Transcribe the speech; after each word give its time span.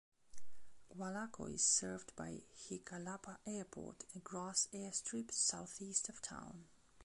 Gualaco 0.97 1.45
is 1.53 1.63
served 1.63 2.15
by 2.15 2.41
Jicalapa 2.57 3.37
Airport, 3.45 4.03
a 4.15 4.19
grass 4.21 4.67
airstrip 4.73 5.31
southeast 5.31 6.09
of 6.09 6.23
town. 6.23 6.63